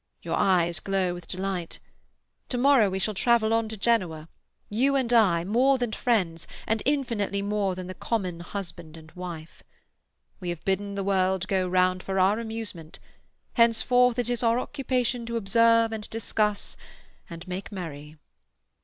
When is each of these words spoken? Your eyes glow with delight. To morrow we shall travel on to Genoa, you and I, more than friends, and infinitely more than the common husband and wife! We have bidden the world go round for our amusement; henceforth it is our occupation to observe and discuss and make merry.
Your 0.23 0.33
eyes 0.35 0.79
glow 0.79 1.13
with 1.13 1.27
delight. 1.27 1.77
To 2.49 2.57
morrow 2.57 2.89
we 2.89 2.97
shall 2.97 3.13
travel 3.13 3.53
on 3.53 3.69
to 3.69 3.77
Genoa, 3.77 4.29
you 4.67 4.95
and 4.95 5.13
I, 5.13 5.43
more 5.43 5.77
than 5.77 5.91
friends, 5.91 6.47
and 6.65 6.81
infinitely 6.87 7.43
more 7.43 7.75
than 7.75 7.85
the 7.85 7.93
common 7.93 8.39
husband 8.39 8.97
and 8.97 9.11
wife! 9.11 9.61
We 10.39 10.49
have 10.49 10.65
bidden 10.65 10.95
the 10.95 11.03
world 11.03 11.47
go 11.47 11.67
round 11.67 12.01
for 12.01 12.17
our 12.17 12.39
amusement; 12.39 12.97
henceforth 13.53 14.17
it 14.17 14.27
is 14.27 14.41
our 14.41 14.57
occupation 14.57 15.23
to 15.27 15.37
observe 15.37 15.91
and 15.91 16.09
discuss 16.09 16.77
and 17.29 17.47
make 17.47 17.71
merry. 17.71 18.17